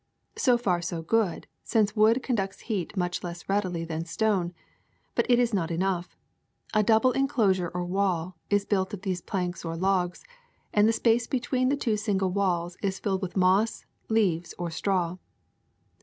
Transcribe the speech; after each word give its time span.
So 0.35 0.57
far 0.57 0.81
so 0.81 1.03
good, 1.03 1.45
since 1.63 1.95
wood 1.95 2.23
con 2.23 2.35
ducts 2.35 2.61
heat 2.61 2.97
much 2.97 3.23
less 3.23 3.47
readily 3.47 3.85
than 3.85 4.05
stone; 4.05 4.51
but 5.13 5.29
it 5.29 5.37
is 5.37 5.53
not 5.53 5.69
enough. 5.69 6.17
A 6.73 6.81
double 6.81 7.11
enclosure 7.11 7.69
or 7.71 7.83
wall 7.85 8.35
is 8.49 8.65
built 8.65 8.95
of 8.95 9.03
these 9.03 9.21
planks 9.21 9.63
or 9.63 9.75
logs, 9.77 10.23
and 10.73 10.87
the 10.87 10.91
space 10.91 11.27
between 11.27 11.69
the 11.69 11.77
two 11.77 11.97
single 11.97 12.31
walls 12.31 12.77
is 12.81 12.97
filled 12.97 13.21
with 13.21 13.37
moss, 13.37 13.85
leaves, 14.09 14.55
or 14.57 14.71
straw. 14.71 15.17